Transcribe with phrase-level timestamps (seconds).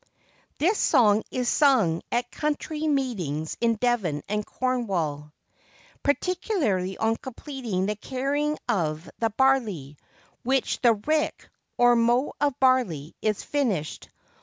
[0.57, 5.31] [THIS song is sung at country meetings in Devon and Cornwall,
[6.01, 9.97] particularly on completing the carrying of the barley,
[10.41, 14.09] when the rick, or mow of barley, is finished.